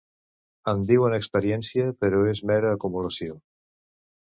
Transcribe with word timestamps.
En 0.71 0.79
diuen 0.91 1.15
experiència, 1.17 1.93
però 2.05 2.23
és 2.33 2.43
mera 2.55 2.73
acumulació. 2.81 3.39